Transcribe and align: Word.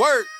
Word. 0.00 0.28